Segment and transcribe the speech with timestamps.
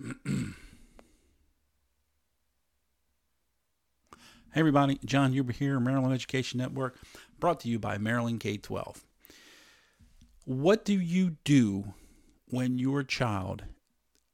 [0.00, 0.12] Hey
[4.54, 6.96] everybody, John Huber here, Maryland Education Network,
[7.40, 9.04] brought to you by Maryland K 12.
[10.44, 11.94] What do you do
[12.46, 13.64] when your child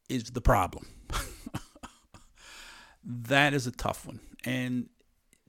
[0.07, 0.85] is the problem?
[3.03, 4.19] that is a tough one.
[4.43, 4.87] And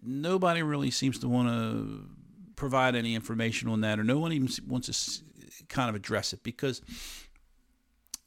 [0.03, 2.09] nobody really seems to want to
[2.57, 5.21] provide any information on that, or no one even wants
[5.59, 6.80] to kind of address it because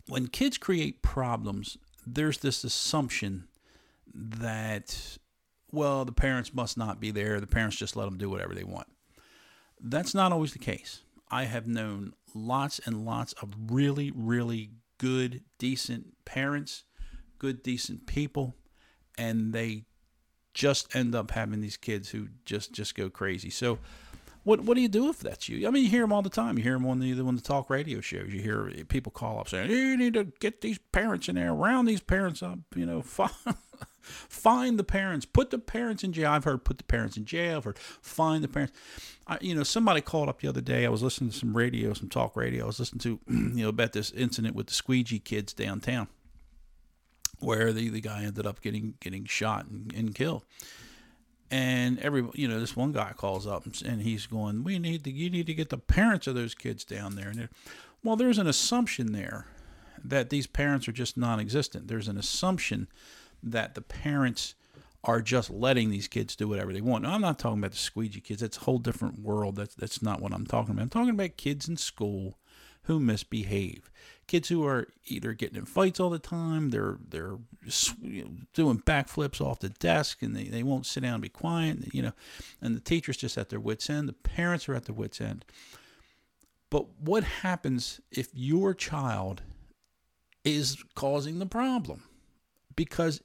[0.09, 3.47] when kids create problems, there's this assumption
[4.13, 5.17] that
[5.71, 7.39] well, the parents must not be there.
[7.39, 8.87] The parents just let them do whatever they want.
[9.79, 11.03] That's not always the case.
[11.29, 16.85] I have known lots and lots of really, really good, decent parents,
[17.37, 18.55] good, decent people,
[19.17, 19.85] and they
[20.53, 23.51] just end up having these kids who just just go crazy.
[23.51, 23.77] So,
[24.43, 25.67] what what do you do if that's you?
[25.67, 26.57] I mean, you hear them all the time.
[26.57, 28.33] You hear them on the on the talk radio shows.
[28.33, 31.87] You hear people call up saying, "You need to get these parents in there, round
[31.87, 33.01] these parents up." You know,
[34.01, 36.31] find the parents, put the parents in jail.
[36.31, 37.57] I've heard put the parents in jail.
[37.57, 38.73] I've heard find the parents.
[39.27, 40.85] I, you know, somebody called up the other day.
[40.85, 42.63] I was listening to some radio, some talk radio.
[42.63, 46.07] I was listening to, you know, about this incident with the squeegee kids downtown,
[47.39, 50.45] where the the guy ended up getting getting shot and, and killed.
[51.51, 55.11] And every, you know, this one guy calls up and he's going, "We need to,
[55.11, 57.49] you need to get the parents of those kids down there." And
[58.03, 59.47] well, there's an assumption there
[60.03, 61.87] that these parents are just non-existent.
[61.87, 62.87] There's an assumption
[63.43, 64.55] that the parents
[65.03, 67.03] are just letting these kids do whatever they want.
[67.03, 68.41] Now, I'm not talking about the squeegee kids.
[68.41, 69.55] That's a whole different world.
[69.55, 70.83] That's that's not what I'm talking about.
[70.83, 72.38] I'm talking about kids in school
[72.89, 73.91] who misbehave.
[74.25, 77.37] Kids who are either getting in fights all the time, they're they're
[78.55, 81.93] doing backflips off the desk, and they, they won't sit down and be quiet.
[81.93, 82.11] You know,
[82.59, 84.09] and the teacher's just at their wits end.
[84.09, 85.45] The parents are at their wits end.
[86.71, 89.43] But what happens if your child
[90.43, 92.03] is causing the problem?
[92.75, 93.21] Because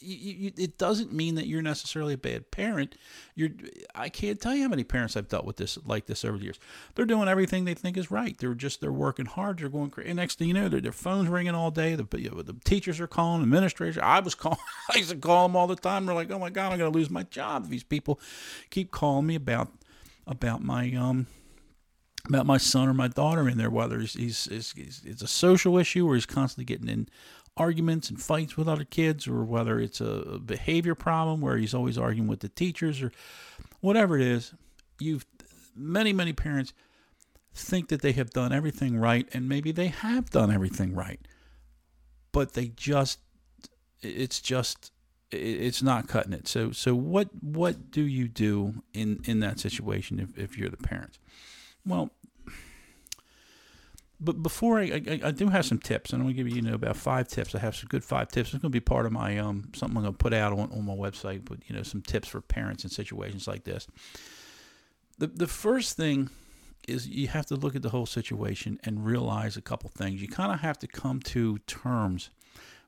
[0.00, 2.96] you, you, it doesn't mean that you're necessarily a bad parent.
[3.34, 3.50] You're
[3.94, 6.44] I can't tell you how many parents I've dealt with this like this over the
[6.44, 6.58] years.
[6.94, 8.36] They're doing everything they think is right.
[8.36, 9.58] They're just they're working hard.
[9.58, 10.10] They're going crazy.
[10.10, 11.94] And next thing you know, their, phones ringing all day.
[11.94, 13.98] The, you know, the teachers are calling, administrators.
[13.98, 14.58] I was calling.
[14.92, 16.06] I used to call them all the time.
[16.06, 17.68] They're like, oh my god, I'm going to lose my job.
[17.68, 18.20] These people
[18.70, 19.72] keep calling me about
[20.26, 21.26] about my um
[22.28, 25.76] about my son or my daughter in there, whether he's, he's, he's, it's a social
[25.76, 27.06] issue or he's constantly getting in
[27.56, 31.96] arguments and fights with other kids, or whether it's a behavior problem where he's always
[31.96, 33.12] arguing with the teachers, or
[33.80, 34.54] whatever it is.
[34.98, 35.24] You've
[35.76, 36.72] many, many parents
[37.52, 41.20] think that they have done everything right, and maybe they have done everything right,
[42.32, 43.20] but they just,
[44.02, 44.90] it's just,
[45.30, 46.48] it's not cutting it.
[46.48, 50.76] So, so what, what do you do in in that situation if, if you're the
[50.76, 51.18] parents?
[51.86, 52.10] Well,
[54.20, 56.62] but before I, I, I, do have some tips, and I'm gonna give you, you
[56.62, 57.54] know about five tips.
[57.54, 58.54] I have some good five tips.
[58.54, 60.94] It's gonna be part of my um something I'm gonna put out on, on my
[60.94, 61.44] website.
[61.44, 63.86] But you know some tips for parents in situations like this.
[65.18, 66.30] The the first thing
[66.86, 70.20] is you have to look at the whole situation and realize a couple things.
[70.20, 72.30] You kind of have to come to terms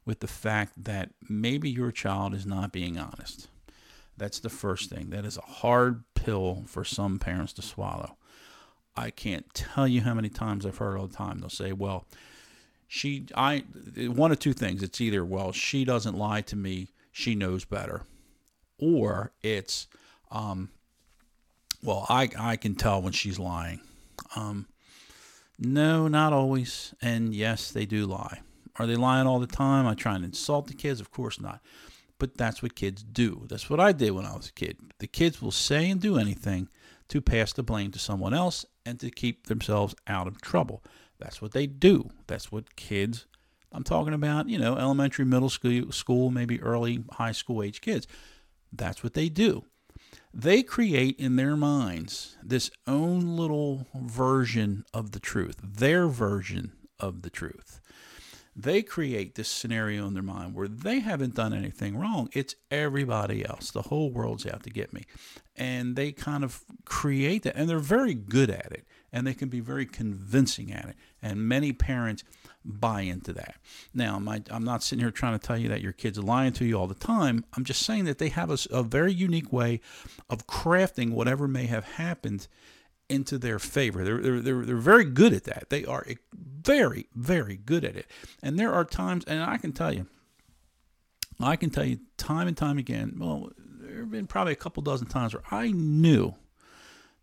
[0.04, 3.48] with the fact that maybe your child is not being honest.
[4.16, 5.10] That's the first thing.
[5.10, 8.16] That is a hard pill for some parents to swallow.
[8.96, 11.38] I can't tell you how many times I've heard all the time.
[11.38, 12.06] They'll say, "Well,
[12.88, 13.64] she, I,
[13.96, 14.82] one of two things.
[14.82, 18.02] It's either, well, she doesn't lie to me, she knows better,
[18.78, 19.88] or it's,
[20.30, 20.70] um,
[21.82, 23.80] well, I, I can tell when she's lying.
[24.34, 24.66] Um,
[25.58, 26.94] no, not always.
[27.00, 28.40] And yes, they do lie.
[28.78, 29.86] Are they lying all the time?
[29.86, 31.00] I try and insult the kids?
[31.00, 31.60] Of course not.
[32.18, 33.46] But that's what kids do.
[33.48, 34.78] That's what I did when I was a kid.
[34.98, 36.68] The kids will say and do anything
[37.08, 40.82] to pass the blame to someone else and to keep themselves out of trouble.
[41.18, 42.10] That's what they do.
[42.26, 43.26] That's what kids,
[43.72, 48.06] I'm talking about, you know, elementary, middle school, school, maybe early high school age kids.
[48.72, 49.64] That's what they do.
[50.34, 57.22] They create in their minds this own little version of the truth, their version of
[57.22, 57.80] the truth
[58.56, 62.30] they create this scenario in their mind where they haven't done anything wrong.
[62.32, 63.70] It's everybody else.
[63.70, 65.04] The whole world's out to get me.
[65.54, 67.54] And they kind of create that.
[67.54, 68.86] And they're very good at it.
[69.12, 70.96] And they can be very convincing at it.
[71.22, 72.24] And many parents
[72.64, 73.56] buy into that.
[73.92, 76.52] Now, my, I'm not sitting here trying to tell you that your kids are lying
[76.54, 77.44] to you all the time.
[77.56, 79.80] I'm just saying that they have a, a very unique way
[80.30, 82.48] of crafting whatever may have happened
[83.08, 84.04] into their favor.
[84.04, 85.70] They're, they're, they're, they're very good at that.
[85.70, 88.06] They are very, very good at it.
[88.42, 90.06] And there are times, and I can tell you,
[91.40, 94.82] I can tell you time and time again, well, there have been probably a couple
[94.82, 96.34] dozen times where I knew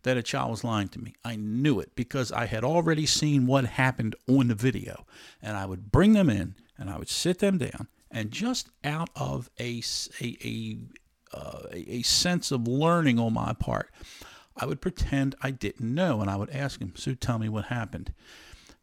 [0.02, 1.14] that a child was lying to me.
[1.24, 5.06] I knew it because I had already seen what happened on the video.
[5.42, 9.10] And I would bring them in and I would sit them down, and just out
[9.14, 9.82] of a
[10.20, 10.78] a a,
[11.32, 13.90] uh, a sense of learning on my part,
[14.56, 17.66] I would pretend I didn't know, and I would ask them, "So tell me what
[17.66, 18.12] happened."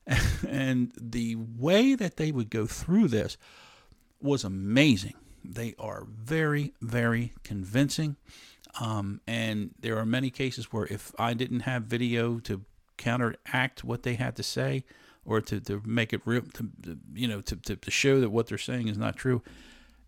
[0.48, 3.38] and the way that they would go through this
[4.22, 5.14] was amazing.
[5.44, 8.18] They are very, very convincing.
[8.80, 12.64] Um, and there are many cases where if I didn't have video to
[12.98, 14.86] counteract what they had to say
[15.26, 18.48] or to, to make it real, to, you know, to, to, to show that what
[18.48, 19.42] they're saying is not true,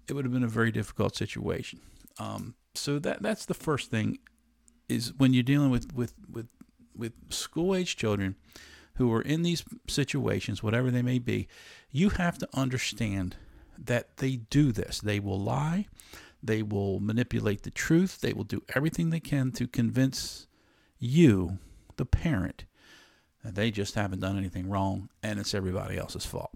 [0.07, 1.79] it would have been a very difficult situation.
[2.19, 4.19] Um, so that that's the first thing
[4.89, 6.47] is when you're dealing with, with, with,
[6.95, 8.35] with school age children
[8.95, 11.47] who are in these situations, whatever they may be,
[11.91, 13.35] you have to understand
[13.77, 14.99] that they do this.
[15.01, 15.87] They will lie,
[16.41, 20.47] they will manipulate the truth, they will do everything they can to convince
[20.99, 21.57] you,
[21.97, 22.65] the parent,
[23.43, 26.55] that they just haven't done anything wrong and it's everybody else's fault.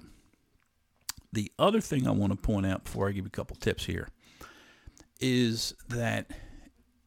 [1.33, 3.85] The other thing I want to point out before I give you a couple tips
[3.85, 4.07] here
[5.19, 6.31] is that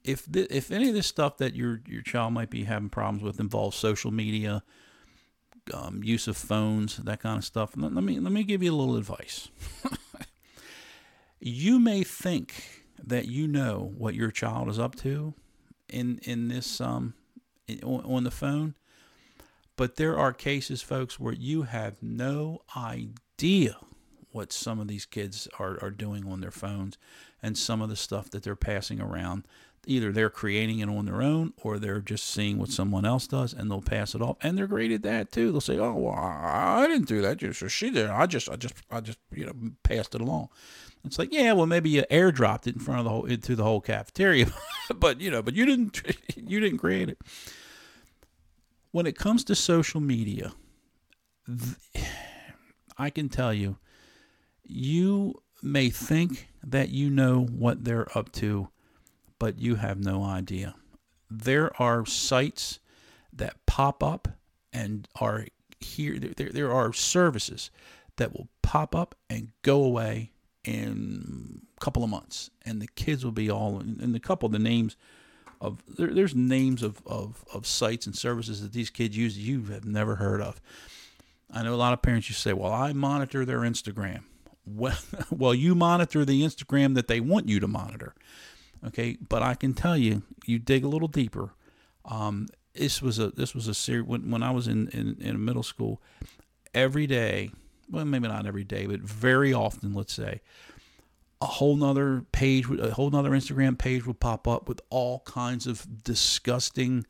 [0.05, 3.41] if if any of this stuff that your your child might be having problems with
[3.41, 4.62] involves social media,
[5.73, 7.73] um, use of phones, that kind of stuff.
[7.76, 9.49] Let, let me let me give you a little advice.
[11.41, 15.35] you may think that you know what your child is up to
[15.88, 17.14] in in this um
[17.67, 18.75] in, on the phone,
[19.76, 23.76] but there are cases, folks, where you have no idea
[24.32, 26.96] what some of these kids are, are doing on their phones
[27.43, 29.44] and some of the stuff that they're passing around
[29.87, 33.53] either they're creating it on their own or they're just seeing what someone else does
[33.55, 34.37] and they'll pass it off.
[34.43, 35.50] And they're great at that too.
[35.50, 38.09] They'll say oh well i didn't do that just she did.
[38.09, 40.49] I just i just i just you know passed it along.
[41.05, 43.65] It's like yeah well maybe you airdropped it in front of the whole into the
[43.65, 44.47] whole cafeteria.
[44.94, 46.03] But you know but you didn't
[46.37, 47.19] you didn't create it.
[48.91, 50.53] When it comes to social media
[52.99, 53.77] i can tell you
[54.65, 58.69] you may think that you know what they're up to
[59.40, 60.76] but you have no idea.
[61.28, 62.78] There are sites
[63.32, 64.28] that pop up
[64.72, 65.46] and are
[65.81, 66.16] here.
[66.19, 67.72] There, there are services
[68.16, 70.31] that will pop up and go away
[70.62, 74.52] in a couple of months, and the kids will be all in a couple of
[74.52, 74.96] the names
[75.60, 79.64] of there, there's names of, of, of sites and services that these kids use you
[79.64, 80.60] have never heard of.
[81.50, 84.22] I know a lot of parents you say, "Well, I monitor their Instagram."
[84.66, 84.98] Well,
[85.31, 88.14] well, you monitor the Instagram that they want you to monitor.
[88.87, 91.55] Okay, but I can tell you, you dig a little deeper.
[92.05, 95.44] Um, this was a this was a series when when I was in, in in
[95.44, 96.00] middle school.
[96.73, 97.50] Every day,
[97.91, 100.41] well, maybe not every day, but very often, let's say,
[101.41, 105.67] a whole nother page, a whole nother Instagram page would pop up with all kinds
[105.67, 107.06] of disgusting,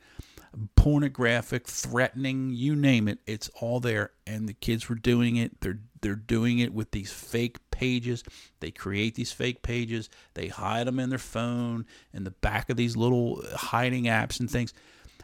[0.76, 4.12] pornographic, threatening, you name it, it's all there.
[4.26, 5.60] And the kids were doing it.
[5.60, 8.24] They're they're doing it with these fake pages.
[8.60, 10.08] They create these fake pages.
[10.34, 14.50] They hide them in their phone, in the back of these little hiding apps and
[14.50, 14.72] things.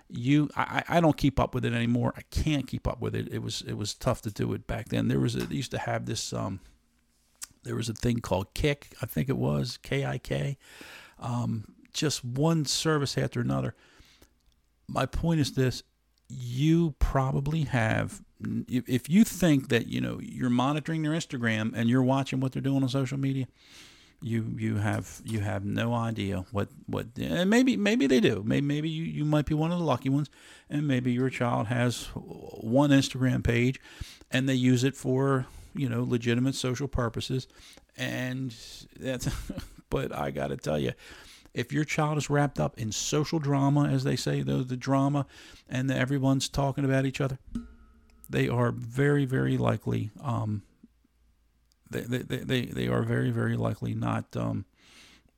[0.08, 2.14] You, I, I don't keep up with it anymore.
[2.16, 3.28] I can't keep up with it.
[3.32, 5.08] It was, it was tough to do it back then.
[5.08, 6.60] There was, a, they used to have this, um,
[7.64, 10.56] there was a thing called Kik, I think it was K I K.
[11.18, 13.74] Um, just one service after another.
[14.86, 15.82] My point is this:
[16.28, 22.02] you probably have if you think that you know you're monitoring their Instagram and you're
[22.02, 23.46] watching what they're doing on social media,
[24.20, 28.42] you you have you have no idea what what and maybe maybe they do.
[28.44, 30.30] Maybe maybe you, you might be one of the lucky ones,
[30.68, 33.80] and maybe your child has one Instagram page,
[34.30, 37.46] and they use it for you know legitimate social purposes,
[37.96, 38.54] and
[38.98, 39.28] that's.
[39.88, 40.92] but I got to tell you,
[41.54, 45.26] if your child is wrapped up in social drama, as they say, the the drama,
[45.68, 47.38] and everyone's talking about each other
[48.28, 50.62] they are very, very likely, um,
[51.90, 54.64] they, they, they, they are very, very likely not um,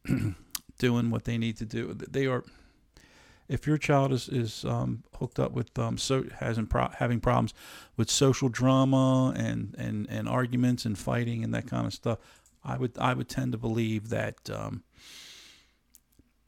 [0.79, 1.95] doing what they need to do.
[1.95, 2.45] They are,
[3.49, 7.53] if your child is, is um, hooked up with, um, so has pro- having problems
[7.97, 12.19] with social drama and, and, and arguments and fighting and that kind of stuff,
[12.65, 14.83] I would, I would tend to believe that um,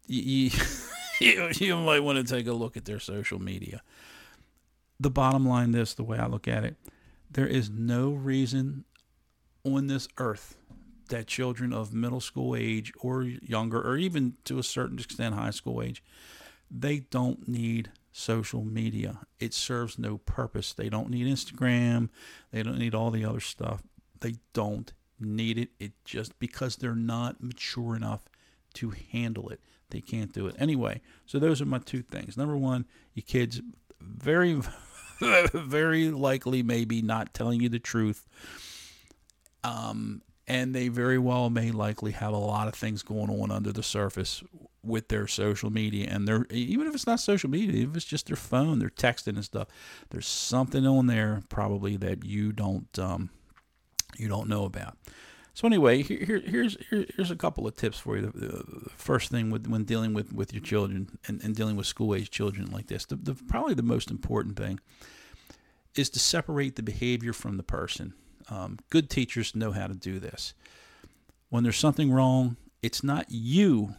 [0.07, 0.51] you,
[1.21, 3.83] you, you might want to take a look at their social media
[5.01, 6.77] the bottom line this the way I look at it
[7.31, 8.85] there is no reason
[9.65, 10.57] on this earth
[11.09, 15.51] that children of middle school age or younger or even to a certain extent high
[15.51, 16.03] school age
[16.71, 19.21] they don't need social media.
[19.39, 20.73] It serves no purpose.
[20.73, 22.09] They don't need Instagram.
[22.53, 23.83] They don't need all the other stuff.
[24.21, 25.71] They don't need it.
[25.79, 28.29] It just because they're not mature enough
[28.75, 30.55] to handle it they can't do it.
[30.59, 32.37] Anyway so those are my two things.
[32.37, 33.61] Number one you kids
[34.01, 34.61] very
[35.53, 38.27] very likely maybe not telling you the truth.
[39.63, 43.73] Um, and they very well may likely have a lot of things going on under
[43.73, 44.43] the surface
[44.83, 48.27] with their social media and their even if it's not social media if it's just
[48.27, 49.69] their phone they're texting and stuff
[50.09, 53.29] there's something on there probably that you don't um,
[54.17, 54.97] you don't know about
[55.61, 58.91] so anyway here, here, here's here, here's a couple of tips for you the, the
[58.97, 62.31] first thing with, when dealing with, with your children and, and dealing with school age
[62.31, 64.81] children like this the, the probably the most important thing
[65.97, 68.15] is to separate the behavior from the person
[68.51, 70.55] um, good teachers know how to do this.
[71.49, 73.95] When there's something wrong, it's not you,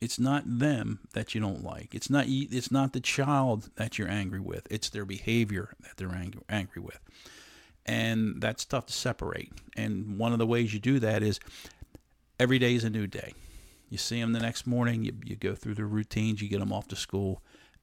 [0.00, 1.94] it's not them that you don't like.
[1.94, 4.66] It's not it's not the child that you're angry with.
[4.70, 7.00] It's their behavior that they're angry, angry with,
[7.88, 9.52] and that's tough to separate.
[9.76, 11.40] And one of the ways you do that is
[12.38, 13.34] every day is a new day.
[13.88, 15.02] You see them the next morning.
[15.02, 16.42] You, you go through the routines.
[16.42, 17.42] You get them off to school.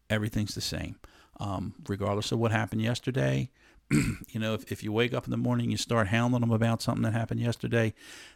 [0.09, 0.97] Everything's the same,
[1.39, 3.49] um, regardless of what happened yesterday
[3.91, 6.81] you know, if, if you wake up in the morning, you start hounding them about
[6.81, 7.93] something that happened yesterday,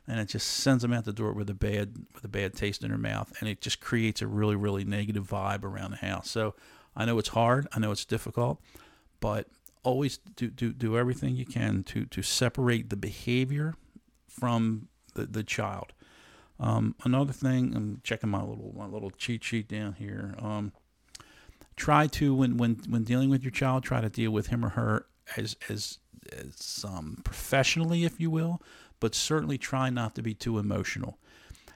[0.07, 2.83] and it just sends them out the door with a bad with a bad taste
[2.83, 6.29] in their mouth, and it just creates a really really negative vibe around the house.
[6.29, 6.53] So
[6.95, 8.61] I know it's hard, I know it's difficult,
[9.19, 9.47] but
[9.83, 13.75] always do do, do everything you can to to separate the behavior
[14.27, 15.93] from the, the child.
[16.59, 20.35] Um, another thing, I'm checking my little my little cheat sheet down here.
[20.39, 20.73] Um,
[21.75, 24.69] try to when when when dealing with your child, try to deal with him or
[24.69, 25.05] her
[25.37, 25.99] as as
[26.31, 28.61] as um, professionally, if you will,
[28.99, 31.17] but certainly try not to be too emotional.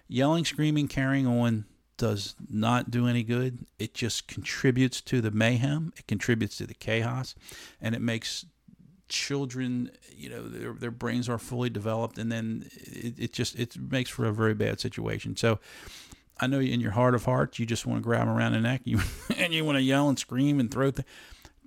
[0.07, 1.65] Yelling, screaming, carrying on
[1.98, 3.66] does not do any good.
[3.80, 5.94] It just contributes to the mayhem.
[5.98, 7.36] It contributes to the chaos,
[7.82, 8.46] and it makes
[9.10, 13.78] children, you know, their, their brains are fully developed, and then it, it just it
[13.78, 15.36] makes for a very bad situation.
[15.36, 15.60] So.
[16.42, 18.60] I know in your heart of hearts, you just want to grab them around the
[18.60, 19.00] neck, you
[19.38, 21.08] and you want to yell and scream and throw things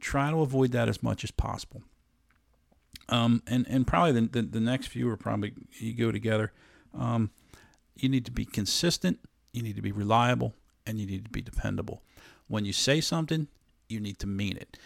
[0.01, 1.83] try to avoid that as much as possible.
[3.09, 6.53] Um, and and probably the, the, the next few are probably you go together.
[6.97, 7.31] Um,
[7.95, 9.21] you need to be consistent,
[9.57, 10.55] you need to be reliable,
[10.87, 12.03] and you need to be dependable.
[12.49, 13.49] When you say something,
[13.89, 14.77] you need to mean it.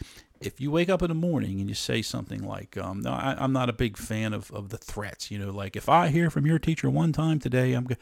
[0.41, 3.43] If you wake up in the morning and you say something like, um, "No, I,
[3.43, 6.31] am not a big fan of, of the threats," you know, like if I hear
[6.31, 7.99] from your teacher one time today, I'm good.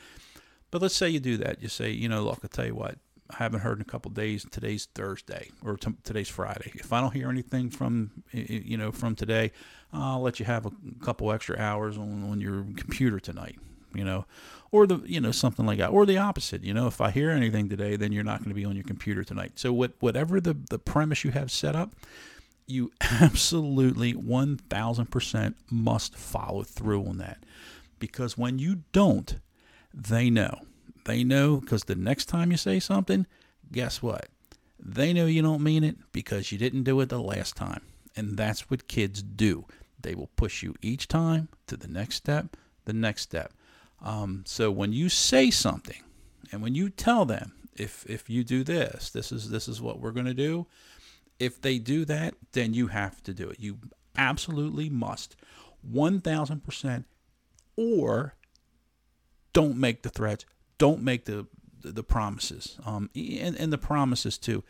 [0.71, 1.63] But let's say you do that.
[1.63, 2.99] You say, you know, look, I'll tell you what,
[3.31, 4.47] I haven't heard in a couple days.
[4.51, 6.73] Today's Thursday or t- today's Friday.
[6.75, 9.51] If I don't hear anything from you know from today,
[9.93, 10.71] I'll let you have a
[11.03, 13.59] couple extra hours on, on your computer tonight.
[13.95, 14.27] You know,
[14.71, 16.65] or the you know something like that, or the opposite.
[16.65, 18.85] You know, if I hear anything today, then you're not going to be on your
[18.85, 19.53] computer tonight.
[19.57, 21.95] So what whatever the the premise you have set up,
[22.67, 27.45] you absolutely one thousand percent must follow through on that,
[27.99, 29.37] because when you don't,
[29.95, 30.61] they know
[31.09, 33.27] they know because the next time you say something,
[33.73, 34.29] guess what?
[34.79, 37.81] They know you don't mean it because you didn't do it the last time.
[38.15, 39.65] And that's what kids do.
[39.99, 43.55] They will push you each time to the next step, the next step.
[44.03, 46.03] Um, so when you say something
[46.53, 50.01] and when you tell them, if, if you do this, this is this is what
[50.01, 50.67] we're going to do.
[51.39, 53.61] If they do that, then you have to do it.
[53.61, 53.79] You
[54.17, 55.37] absolutely must.
[55.89, 57.05] 1000%
[57.77, 58.35] or
[59.53, 60.45] don't make the threats
[60.79, 61.47] don't make the
[61.81, 64.65] the, the promises um, and, and the promises too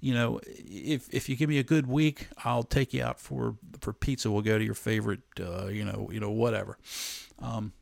[0.00, 3.56] you know if if you give me a good week i'll take you out for
[3.80, 6.78] for pizza we'll go to your favorite uh, you know you know whatever
[7.40, 7.72] um,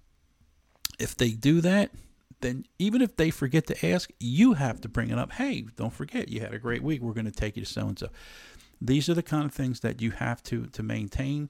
[0.98, 1.90] if they do that
[2.40, 5.92] then even if they forget to ask you have to bring it up hey don't
[5.92, 8.08] forget you had a great week we're going to take you to so and so
[8.80, 11.48] these are the kind of things that you have to to maintain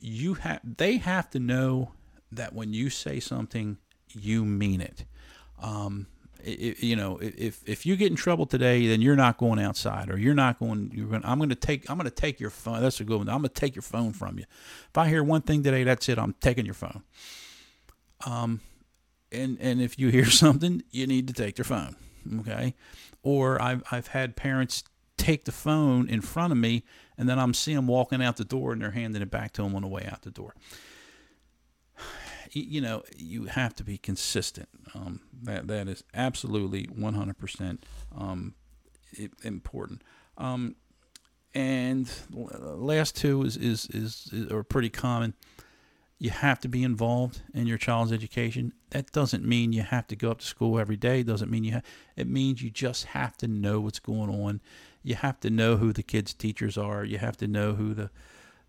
[0.00, 1.92] you have they have to know
[2.30, 3.78] that when you say something
[4.08, 5.04] you mean it
[5.62, 6.06] um,
[6.44, 10.10] it, you know, if if you get in trouble today, then you're not going outside,
[10.10, 10.90] or you're not going.
[10.94, 11.24] You're going.
[11.24, 11.88] I'm going to take.
[11.88, 12.80] I'm going to take your phone.
[12.82, 13.28] That's a good one.
[13.28, 14.44] I'm going to take your phone from you.
[14.88, 16.18] If I hear one thing today, that's it.
[16.18, 17.02] I'm taking your phone.
[18.26, 18.60] Um,
[19.30, 21.96] and and if you hear something, you need to take their phone.
[22.40, 22.74] Okay,
[23.22, 24.84] or I've I've had parents
[25.16, 26.84] take the phone in front of me,
[27.16, 29.62] and then I'm seeing them walking out the door, and they're handing it back to
[29.62, 30.54] them on the way out the door
[32.52, 34.68] you know, you have to be consistent.
[34.94, 37.78] Um, that that is absolutely 100%
[38.16, 38.54] um,
[39.42, 40.02] important.
[40.38, 40.76] Um,
[41.54, 45.34] and last two is, is, is, is are pretty common.
[46.22, 48.72] You have to be involved in your child's education.
[48.90, 51.18] That doesn't mean you have to go up to school every day.
[51.18, 51.72] It doesn't mean you.
[51.72, 51.84] have.
[52.14, 54.60] it means you just have to know what's going on.
[55.02, 57.04] You have to know who the kids' teachers are.
[57.04, 58.08] You have to know who the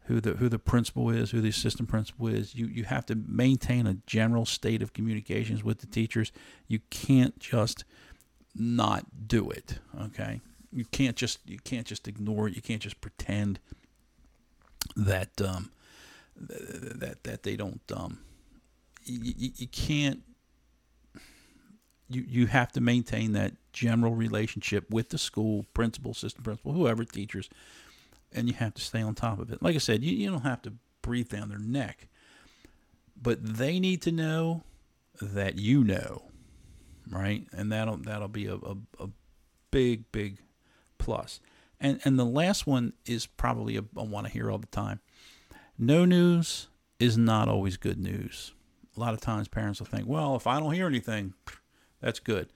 [0.05, 2.55] who the who the principal is, who the assistant principal is.
[2.55, 6.31] You you have to maintain a general state of communications with the teachers.
[6.67, 7.83] You can't just
[8.55, 9.77] not do it.
[10.01, 10.41] Okay,
[10.72, 12.55] you can't just you can't just ignore it.
[12.55, 13.60] You can't just pretend
[14.95, 15.69] that um,
[16.36, 18.20] that that they don't um
[19.04, 20.22] you, you can't
[22.10, 27.04] you you have to maintain that general relationship with the school principal assistant principal whoever
[27.04, 27.50] teachers
[28.32, 29.62] and you have to stay on top of it.
[29.62, 32.08] Like i said you, you don't have to breathe down their neck
[33.22, 34.63] but they need to know
[35.22, 36.24] that you know
[37.10, 37.46] right?
[37.52, 39.10] And that'll that'll be a, a, a
[39.72, 40.38] big big
[40.98, 41.40] plus.
[41.80, 45.00] And and the last one is probably a, I want to hear all the time
[45.77, 46.68] no news
[47.00, 48.53] is not always good news
[48.96, 51.34] a lot of times parents will think well if i don't hear anything
[52.01, 52.50] that's good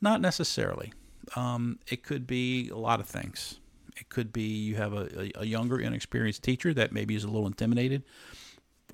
[0.00, 0.92] not necessarily
[1.36, 3.60] um, it could be a lot of things
[3.96, 7.28] it could be you have a, a, a younger inexperienced teacher that maybe is a
[7.28, 8.02] little intimidated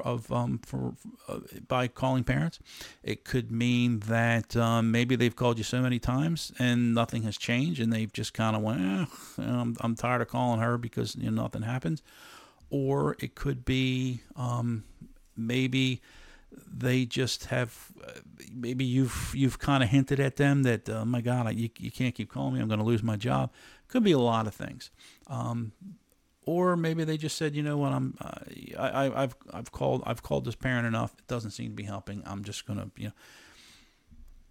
[0.00, 0.94] of um, for
[1.28, 1.38] uh,
[1.68, 2.58] by calling parents.
[3.02, 7.36] It could mean that um, maybe they've called you so many times and nothing has
[7.36, 9.06] changed, and they've just kind of went, eh,
[9.38, 12.02] I'm, I'm tired of calling her because you know nothing happens.
[12.76, 14.82] Or it could be um,
[15.36, 16.02] maybe
[16.66, 18.10] they just have uh,
[18.52, 21.92] maybe you've you've kind of hinted at them that oh my God, I, you you
[21.92, 23.52] can't keep calling me, I'm going to lose my job.
[23.86, 24.90] Could be a lot of things.
[25.28, 25.70] Um,
[26.46, 28.40] or maybe they just said, you know what, I'm, uh,
[28.76, 31.14] I, I've, I've called, I've called this parent enough.
[31.16, 32.24] It doesn't seem to be helping.
[32.26, 33.12] I'm just gonna, you know.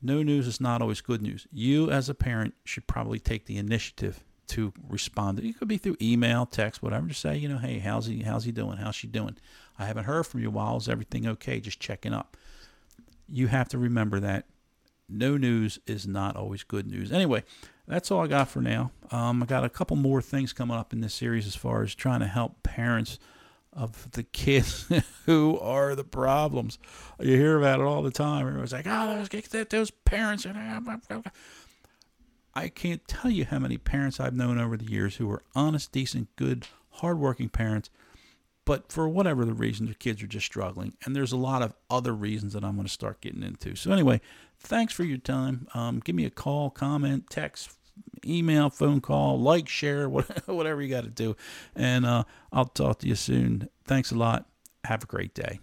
[0.01, 1.45] No news is not always good news.
[1.51, 5.39] You, as a parent, should probably take the initiative to respond.
[5.39, 7.07] It could be through email, text, whatever.
[7.07, 8.77] Just say, you know, hey, how's he, how's he doing?
[8.77, 9.37] How's she doing?
[9.77, 10.77] I haven't heard from you while.
[10.77, 11.59] Is everything okay?
[11.59, 12.37] Just checking up.
[13.27, 14.45] You have to remember that
[15.09, 17.11] no news is not always good news.
[17.11, 17.43] Anyway,
[17.87, 18.91] that's all I got for now.
[19.11, 21.93] Um, I got a couple more things coming up in this series as far as
[21.95, 23.19] trying to help parents
[23.71, 24.89] of the kids
[25.25, 26.77] who are the problems.
[27.19, 28.47] You hear about it all the time.
[28.47, 30.45] Everyone's like, "Oh, those, those parents."
[32.55, 35.91] I can't tell you how many parents I've known over the years who are honest,
[35.91, 37.89] decent, good, hardworking parents,
[38.65, 40.93] but for whatever the reason, their kids are just struggling.
[41.03, 43.75] And there's a lot of other reasons that I'm going to start getting into.
[43.75, 44.21] So anyway,
[44.59, 45.67] thanks for your time.
[45.73, 47.71] Um, give me a call, comment, text,
[48.25, 50.07] email, phone call, like, share,
[50.45, 51.35] whatever you got to do.
[51.75, 53.69] And uh, I'll talk to you soon.
[53.83, 54.47] Thanks a lot.
[54.85, 55.59] Have a great day.